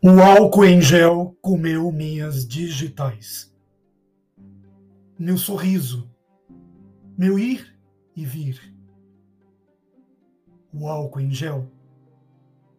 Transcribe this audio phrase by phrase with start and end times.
[0.00, 3.52] O álcool em gel comeu minhas digitais.
[5.18, 6.08] Meu sorriso,
[7.18, 7.76] meu ir
[8.14, 8.72] e vir.
[10.72, 11.68] O álcool em gel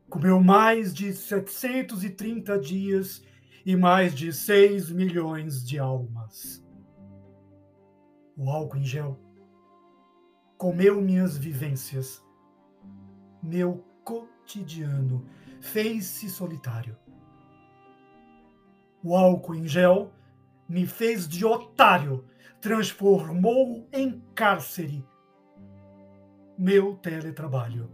[0.10, 3.22] comeu mais de 730 dias
[3.66, 6.66] e mais de 6 milhões de almas.
[8.38, 9.20] O álcool em gel
[10.58, 12.24] comeu minhas vivências,
[13.44, 15.26] meu cotidiano,
[15.60, 16.96] fez-se solitário
[19.04, 20.12] o álcool em gel
[20.68, 22.26] me fez de otário,
[22.62, 25.04] transformou em cárcere
[26.60, 27.90] meu teletrabalho.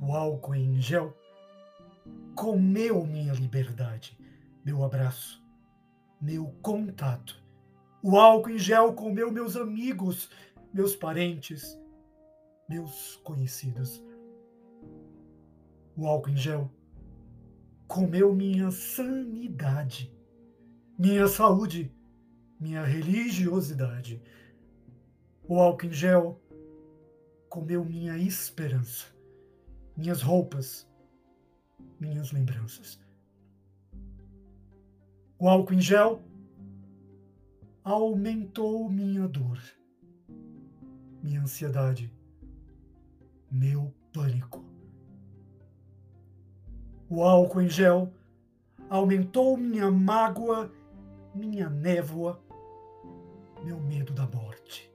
[0.00, 1.14] O álcool em gel
[2.34, 4.18] comeu minha liberdade,
[4.64, 5.44] meu abraço,
[6.18, 7.38] meu contato.
[8.02, 10.30] O álcool em gel comeu meus amigos,
[10.72, 11.78] meus parentes,
[12.66, 14.02] meus conhecidos.
[15.94, 16.70] O álcool em gel
[17.92, 20.10] comeu minha sanidade,
[20.98, 21.94] minha saúde,
[22.58, 24.22] minha religiosidade.
[25.46, 26.40] O álcool em gel
[27.50, 29.08] comeu minha esperança,
[29.94, 30.88] minhas roupas,
[32.00, 32.98] minhas lembranças.
[35.38, 36.22] O álcool em gel
[37.84, 39.60] aumentou minha dor,
[41.22, 42.10] minha ansiedade,
[43.50, 44.41] meu pânico
[47.12, 48.10] o álcool em gel
[48.88, 50.72] aumentou minha mágoa,
[51.34, 52.40] minha névoa,
[53.62, 54.91] meu medo da morte.